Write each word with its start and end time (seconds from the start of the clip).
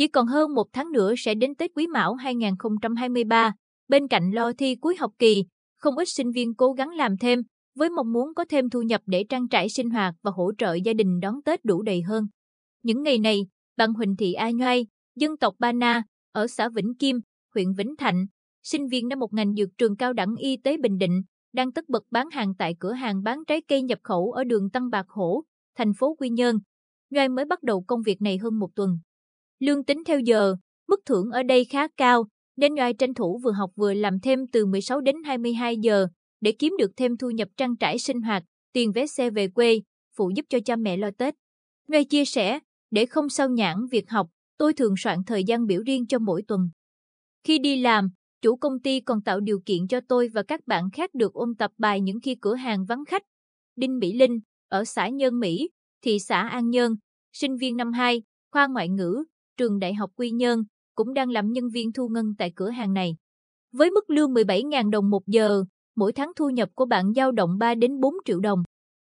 chỉ 0.00 0.08
còn 0.08 0.26
hơn 0.26 0.54
một 0.54 0.66
tháng 0.72 0.92
nữa 0.92 1.14
sẽ 1.18 1.34
đến 1.34 1.54
Tết 1.54 1.70
Quý 1.74 1.86
Mão 1.86 2.14
2023, 2.14 3.52
bên 3.88 4.08
cạnh 4.08 4.30
lo 4.30 4.52
thi 4.58 4.74
cuối 4.74 4.96
học 4.96 5.12
kỳ, 5.18 5.44
không 5.76 5.96
ít 5.96 6.08
sinh 6.08 6.30
viên 6.32 6.54
cố 6.54 6.72
gắng 6.72 6.88
làm 6.88 7.16
thêm, 7.16 7.42
với 7.76 7.90
mong 7.90 8.12
muốn 8.12 8.34
có 8.34 8.44
thêm 8.48 8.70
thu 8.70 8.82
nhập 8.82 9.00
để 9.06 9.24
trang 9.28 9.48
trải 9.48 9.68
sinh 9.68 9.90
hoạt 9.90 10.14
và 10.22 10.30
hỗ 10.30 10.52
trợ 10.58 10.74
gia 10.74 10.92
đình 10.92 11.20
đón 11.20 11.42
Tết 11.44 11.64
đủ 11.64 11.82
đầy 11.82 12.02
hơn. 12.02 12.26
Những 12.82 13.02
ngày 13.02 13.18
này, 13.18 13.46
bạn 13.76 13.92
Huỳnh 13.92 14.16
Thị 14.16 14.32
A 14.32 14.50
Nhoai, 14.50 14.86
dân 15.16 15.36
tộc 15.36 15.54
Ba 15.58 15.72
Na, 15.72 16.02
ở 16.32 16.46
xã 16.46 16.68
Vĩnh 16.68 16.94
Kim, 16.98 17.20
huyện 17.54 17.72
Vĩnh 17.72 17.96
Thạnh, 17.96 18.26
sinh 18.62 18.88
viên 18.88 19.08
năm 19.08 19.18
một 19.18 19.32
ngành 19.32 19.54
dược 19.54 19.68
trường 19.78 19.96
cao 19.96 20.12
đẳng 20.12 20.36
y 20.36 20.56
tế 20.56 20.76
Bình 20.76 20.98
Định, 20.98 21.22
đang 21.52 21.72
tất 21.72 21.88
bật 21.88 22.02
bán 22.10 22.30
hàng 22.30 22.54
tại 22.58 22.74
cửa 22.80 22.92
hàng 22.92 23.22
bán 23.22 23.44
trái 23.44 23.62
cây 23.68 23.82
nhập 23.82 23.98
khẩu 24.02 24.32
ở 24.32 24.44
đường 24.44 24.70
Tăng 24.70 24.90
Bạc 24.90 25.06
Hổ, 25.08 25.42
thành 25.76 25.92
phố 25.94 26.14
Quy 26.18 26.28
Nhơn. 26.28 26.56
Nhoai 27.10 27.28
mới 27.28 27.44
bắt 27.44 27.62
đầu 27.62 27.84
công 27.86 28.02
việc 28.02 28.22
này 28.22 28.38
hơn 28.38 28.58
một 28.58 28.68
tuần. 28.74 28.98
Lương 29.60 29.84
tính 29.84 30.02
theo 30.06 30.20
giờ, 30.20 30.56
mức 30.88 31.00
thưởng 31.06 31.30
ở 31.30 31.42
đây 31.42 31.64
khá 31.64 31.88
cao, 31.96 32.24
nên 32.56 32.74
Nhoai 32.74 32.94
tranh 32.94 33.14
thủ 33.14 33.40
vừa 33.44 33.52
học 33.52 33.70
vừa 33.76 33.94
làm 33.94 34.20
thêm 34.20 34.46
từ 34.52 34.66
16 34.66 35.00
đến 35.00 35.16
22 35.24 35.76
giờ 35.76 36.06
để 36.40 36.52
kiếm 36.52 36.72
được 36.78 36.90
thêm 36.96 37.16
thu 37.16 37.30
nhập 37.30 37.48
trang 37.56 37.76
trải 37.76 37.98
sinh 37.98 38.20
hoạt, 38.20 38.42
tiền 38.72 38.92
vé 38.92 39.06
xe 39.06 39.30
về 39.30 39.48
quê, 39.48 39.80
phụ 40.16 40.30
giúp 40.36 40.46
cho 40.48 40.58
cha 40.64 40.76
mẹ 40.76 40.96
lo 40.96 41.10
Tết. 41.18 41.34
Nhoai 41.88 42.04
chia 42.04 42.24
sẻ, 42.24 42.58
để 42.90 43.06
không 43.06 43.28
sao 43.28 43.48
nhãn 43.48 43.76
việc 43.90 44.10
học, 44.10 44.26
tôi 44.58 44.72
thường 44.72 44.94
soạn 44.98 45.18
thời 45.26 45.44
gian 45.44 45.66
biểu 45.66 45.82
riêng 45.86 46.06
cho 46.06 46.18
mỗi 46.18 46.42
tuần. 46.48 46.70
Khi 47.44 47.58
đi 47.58 47.80
làm, 47.80 48.10
chủ 48.42 48.56
công 48.56 48.80
ty 48.80 49.00
còn 49.00 49.22
tạo 49.22 49.40
điều 49.40 49.60
kiện 49.66 49.88
cho 49.88 50.00
tôi 50.08 50.28
và 50.28 50.42
các 50.42 50.60
bạn 50.66 50.90
khác 50.92 51.10
được 51.14 51.32
ôn 51.32 51.54
tập 51.58 51.70
bài 51.78 52.00
những 52.00 52.20
khi 52.20 52.36
cửa 52.40 52.54
hàng 52.54 52.84
vắng 52.84 53.04
khách. 53.04 53.22
Đinh 53.76 53.98
Mỹ 53.98 54.12
Linh, 54.12 54.40
ở 54.68 54.84
xã 54.84 55.08
Nhân 55.08 55.40
Mỹ, 55.40 55.68
thị 56.02 56.18
xã 56.18 56.48
An 56.48 56.70
Nhơn, 56.70 56.94
sinh 57.32 57.56
viên 57.56 57.76
năm 57.76 57.92
2, 57.92 58.22
khoa 58.52 58.66
ngoại 58.66 58.88
ngữ, 58.88 59.24
trường 59.60 59.78
Đại 59.78 59.94
học 59.94 60.10
Quy 60.16 60.30
Nhơn, 60.30 60.64
cũng 60.94 61.14
đang 61.14 61.30
làm 61.30 61.52
nhân 61.52 61.68
viên 61.70 61.92
thu 61.92 62.08
ngân 62.08 62.34
tại 62.38 62.52
cửa 62.56 62.70
hàng 62.70 62.92
này. 62.92 63.16
Với 63.72 63.90
mức 63.90 64.10
lương 64.10 64.34
17.000 64.34 64.90
đồng 64.90 65.10
một 65.10 65.26
giờ, 65.26 65.64
mỗi 65.96 66.12
tháng 66.12 66.32
thu 66.36 66.50
nhập 66.50 66.68
của 66.74 66.84
bạn 66.84 67.12
dao 67.16 67.32
động 67.32 67.58
3 67.58 67.74
đến 67.74 68.00
4 68.00 68.14
triệu 68.24 68.40
đồng. 68.40 68.62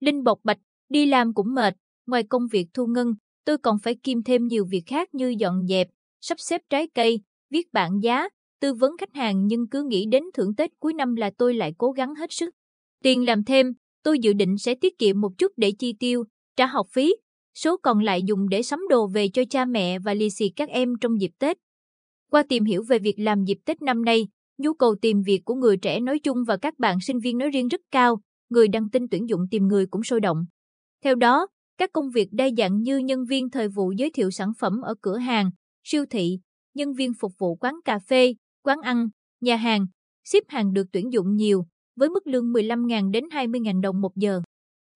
Linh 0.00 0.22
bộc 0.24 0.38
bạch, 0.44 0.58
đi 0.88 1.06
làm 1.06 1.34
cũng 1.34 1.54
mệt, 1.54 1.74
ngoài 2.06 2.22
công 2.22 2.46
việc 2.52 2.66
thu 2.74 2.86
ngân, 2.86 3.14
tôi 3.44 3.58
còn 3.58 3.78
phải 3.78 3.94
kiêm 4.02 4.22
thêm 4.22 4.46
nhiều 4.46 4.64
việc 4.70 4.82
khác 4.86 5.14
như 5.14 5.34
dọn 5.38 5.66
dẹp, 5.68 5.88
sắp 6.20 6.40
xếp 6.40 6.60
trái 6.70 6.88
cây, 6.94 7.20
viết 7.50 7.72
bảng 7.72 8.02
giá, 8.02 8.28
tư 8.60 8.74
vấn 8.74 8.96
khách 8.96 9.14
hàng 9.14 9.46
nhưng 9.46 9.68
cứ 9.68 9.82
nghĩ 9.82 10.06
đến 10.06 10.24
thưởng 10.34 10.54
Tết 10.54 10.70
cuối 10.78 10.94
năm 10.94 11.14
là 11.14 11.30
tôi 11.38 11.54
lại 11.54 11.74
cố 11.78 11.92
gắng 11.92 12.14
hết 12.14 12.32
sức. 12.32 12.50
Tiền 13.02 13.26
làm 13.26 13.44
thêm, 13.44 13.72
tôi 14.02 14.18
dự 14.18 14.32
định 14.32 14.58
sẽ 14.58 14.74
tiết 14.74 14.98
kiệm 14.98 15.20
một 15.20 15.38
chút 15.38 15.52
để 15.56 15.72
chi 15.78 15.94
tiêu, 16.00 16.24
trả 16.56 16.66
học 16.66 16.86
phí, 16.92 17.14
số 17.62 17.76
còn 17.82 18.00
lại 18.00 18.22
dùng 18.22 18.48
để 18.48 18.62
sắm 18.62 18.80
đồ 18.88 19.06
về 19.06 19.28
cho 19.28 19.42
cha 19.50 19.64
mẹ 19.64 19.98
và 19.98 20.14
lì 20.14 20.30
xì 20.30 20.48
các 20.56 20.68
em 20.68 20.88
trong 21.00 21.20
dịp 21.20 21.30
Tết. 21.38 21.56
Qua 22.30 22.42
tìm 22.48 22.64
hiểu 22.64 22.82
về 22.88 22.98
việc 22.98 23.14
làm 23.18 23.44
dịp 23.44 23.58
Tết 23.64 23.82
năm 23.82 24.04
nay, 24.04 24.28
nhu 24.58 24.74
cầu 24.74 24.94
tìm 25.02 25.22
việc 25.22 25.40
của 25.44 25.54
người 25.54 25.76
trẻ 25.76 26.00
nói 26.00 26.18
chung 26.18 26.44
và 26.46 26.56
các 26.56 26.78
bạn 26.78 27.00
sinh 27.00 27.18
viên 27.18 27.38
nói 27.38 27.50
riêng 27.50 27.68
rất 27.68 27.80
cao, 27.90 28.20
người 28.50 28.68
đăng 28.68 28.90
tin 28.90 29.08
tuyển 29.08 29.28
dụng 29.28 29.40
tìm 29.50 29.66
người 29.66 29.86
cũng 29.86 30.02
sôi 30.02 30.20
động. 30.20 30.44
Theo 31.04 31.14
đó, 31.14 31.46
các 31.78 31.90
công 31.92 32.10
việc 32.10 32.28
đa 32.32 32.48
dạng 32.58 32.82
như 32.82 32.98
nhân 32.98 33.24
viên 33.24 33.50
thời 33.50 33.68
vụ 33.68 33.92
giới 33.96 34.10
thiệu 34.10 34.30
sản 34.30 34.52
phẩm 34.58 34.80
ở 34.80 34.94
cửa 35.00 35.16
hàng, 35.16 35.50
siêu 35.84 36.04
thị, 36.10 36.38
nhân 36.74 36.92
viên 36.92 37.12
phục 37.14 37.32
vụ 37.38 37.54
quán 37.54 37.74
cà 37.84 37.98
phê, 37.98 38.34
quán 38.62 38.80
ăn, 38.80 39.08
nhà 39.40 39.56
hàng, 39.56 39.86
ship 40.24 40.48
hàng 40.48 40.72
được 40.72 40.86
tuyển 40.92 41.12
dụng 41.12 41.36
nhiều, 41.36 41.64
với 41.96 42.08
mức 42.08 42.26
lương 42.26 42.52
15.000 42.52 43.10
đến 43.10 43.24
20.000 43.24 43.80
đồng 43.80 44.00
một 44.00 44.16
giờ. 44.16 44.42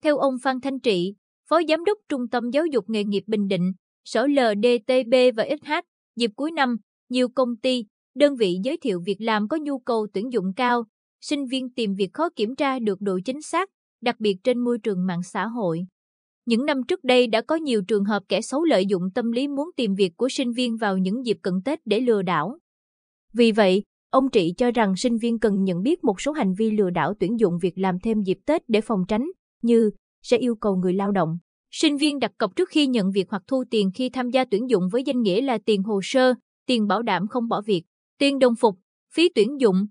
Theo 0.03 0.19
ông 0.19 0.35
Phan 0.43 0.61
Thanh 0.61 0.81
Trị, 0.81 1.15
Phó 1.49 1.61
Giám 1.69 1.85
đốc 1.85 1.99
Trung 2.09 2.29
tâm 2.29 2.51
Giáo 2.51 2.67
dục 2.67 2.85
Nghề 2.91 3.05
nghiệp 3.05 3.25
Bình 3.27 3.49
Định, 3.49 3.73
Sở 4.05 4.27
LDTB 4.27 5.15
và 5.37 5.47
XH, 5.63 5.73
dịp 6.17 6.31
cuối 6.37 6.51
năm, 6.51 6.77
nhiều 7.09 7.29
công 7.29 7.57
ty, 7.57 7.85
đơn 8.15 8.37
vị 8.37 8.57
giới 8.65 8.77
thiệu 8.77 9.01
việc 9.07 9.17
làm 9.21 9.49
có 9.49 9.57
nhu 9.57 9.79
cầu 9.79 10.07
tuyển 10.13 10.33
dụng 10.33 10.53
cao, 10.57 10.85
sinh 11.21 11.47
viên 11.47 11.71
tìm 11.71 11.95
việc 11.95 12.13
khó 12.13 12.29
kiểm 12.37 12.57
tra 12.57 12.79
được 12.79 13.01
độ 13.01 13.19
chính 13.25 13.43
xác, 13.43 13.71
đặc 14.03 14.17
biệt 14.19 14.37
trên 14.45 14.59
môi 14.59 14.79
trường 14.79 15.07
mạng 15.07 15.23
xã 15.23 15.47
hội. 15.47 15.87
Những 16.47 16.67
năm 16.67 16.83
trước 16.89 17.05
đây 17.05 17.27
đã 17.27 17.41
có 17.41 17.57
nhiều 17.57 17.83
trường 17.89 18.05
hợp 18.05 18.23
kẻ 18.29 18.41
xấu 18.41 18.65
lợi 18.65 18.87
dụng 18.87 19.03
tâm 19.15 19.33
lý 19.33 19.49
muốn 19.49 19.71
tìm 19.77 19.95
việc 19.95 20.13
của 20.17 20.29
sinh 20.29 20.53
viên 20.53 20.77
vào 20.77 20.99
những 20.99 21.27
dịp 21.27 21.39
cận 21.43 21.55
Tết 21.65 21.79
để 21.85 22.01
lừa 22.01 22.23
đảo. 22.23 22.59
Vì 23.33 23.53
vậy, 23.53 23.83
ông 24.11 24.31
Trị 24.31 24.55
cho 24.57 24.71
rằng 24.71 24.97
sinh 24.97 25.19
viên 25.19 25.39
cần 25.39 25.65
nhận 25.65 25.83
biết 25.83 26.05
một 26.05 26.21
số 26.21 26.33
hành 26.33 26.55
vi 26.59 26.71
lừa 26.71 26.91
đảo 26.91 27.15
tuyển 27.21 27.41
dụng 27.41 27.59
việc 27.63 27.79
làm 27.79 27.99
thêm 28.03 28.23
dịp 28.23 28.39
Tết 28.47 28.63
để 28.69 28.81
phòng 28.81 29.05
tránh, 29.09 29.27
như 29.63 29.91
sẽ 30.25 30.37
yêu 30.37 30.55
cầu 30.55 30.77
người 30.77 30.93
lao 30.93 31.13
động. 31.13 31.39
Sinh 31.71 31.97
viên 31.97 32.19
đặt 32.19 32.33
cọc 32.39 32.57
trước 32.57 32.69
khi 32.69 32.87
nhận 32.87 33.11
việc 33.11 33.31
hoặc 33.31 33.43
thu 33.47 33.65
tiền 33.71 33.91
khi 33.95 34.09
tham 34.09 34.31
gia 34.31 34.45
tuyển 34.45 34.71
dụng 34.71 34.89
với 34.93 35.03
danh 35.07 35.23
nghĩa 35.23 35.41
là 35.41 35.59
tiền 35.67 35.83
hồ 35.83 36.01
sơ, 36.03 36.35
tiền 36.67 36.87
bảo 36.87 37.03
đảm 37.03 37.27
không 37.29 37.49
bỏ 37.49 37.63
việc, 37.67 37.83
tiền 38.19 38.39
đồng 38.39 38.55
phục, 38.61 38.75
phí 39.15 39.29
tuyển 39.35 39.61
dụng. 39.61 39.87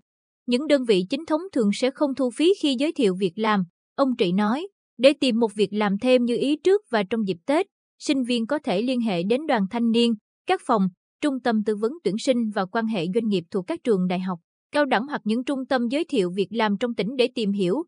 Những 0.46 0.66
đơn 0.66 0.84
vị 0.84 1.04
chính 1.10 1.26
thống 1.26 1.40
thường 1.52 1.70
sẽ 1.74 1.90
không 1.90 2.14
thu 2.14 2.30
phí 2.30 2.52
khi 2.62 2.76
giới 2.78 2.92
thiệu 2.92 3.14
việc 3.14 3.32
làm, 3.36 3.64
ông 3.94 4.16
Trị 4.16 4.32
nói. 4.32 4.68
Để 4.98 5.12
tìm 5.20 5.40
một 5.40 5.54
việc 5.54 5.72
làm 5.72 5.98
thêm 5.98 6.24
như 6.24 6.36
ý 6.36 6.56
trước 6.56 6.82
và 6.90 7.02
trong 7.02 7.26
dịp 7.26 7.36
Tết, 7.46 7.66
sinh 7.98 8.24
viên 8.24 8.46
có 8.46 8.58
thể 8.58 8.82
liên 8.82 9.00
hệ 9.00 9.22
đến 9.22 9.46
đoàn 9.46 9.66
thanh 9.70 9.90
niên, 9.90 10.14
các 10.46 10.60
phòng, 10.66 10.88
trung 11.20 11.40
tâm 11.40 11.64
tư 11.64 11.76
vấn 11.76 11.92
tuyển 12.04 12.18
sinh 12.18 12.50
và 12.54 12.66
quan 12.66 12.86
hệ 12.86 13.06
doanh 13.14 13.28
nghiệp 13.28 13.44
thuộc 13.50 13.66
các 13.66 13.80
trường 13.84 14.06
đại 14.06 14.20
học, 14.20 14.38
cao 14.72 14.84
đẳng 14.84 15.06
hoặc 15.06 15.20
những 15.24 15.44
trung 15.44 15.66
tâm 15.66 15.88
giới 15.88 16.04
thiệu 16.04 16.30
việc 16.30 16.48
làm 16.50 16.76
trong 16.80 16.94
tỉnh 16.94 17.16
để 17.16 17.28
tìm 17.34 17.52
hiểu. 17.52 17.82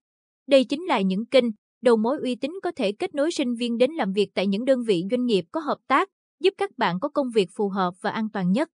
Đây 0.49 0.65
chính 0.65 0.83
là 0.85 1.01
những 1.01 1.27
kênh, 1.27 1.45
đầu 1.87 1.97
mối 1.97 2.17
uy 2.23 2.35
tín 2.37 2.53
có 2.63 2.73
thể 2.77 2.93
kết 2.93 3.15
nối 3.15 3.31
sinh 3.33 3.55
viên 3.55 3.79
đến 3.79 3.91
làm 3.93 4.13
việc 4.13 4.29
tại 4.35 4.47
những 4.47 4.65
đơn 4.65 4.85
vị 4.89 5.05
doanh 5.11 5.27
nghiệp 5.27 5.45
có 5.53 5.61
hợp 5.61 5.79
tác, 5.89 6.09
giúp 6.41 6.55
các 6.59 6.71
bạn 6.79 7.01
có 7.01 7.09
công 7.09 7.31
việc 7.35 7.49
phù 7.57 7.69
hợp 7.69 7.95
và 8.03 8.11
an 8.11 8.29
toàn 8.33 8.53
nhất. 8.53 8.69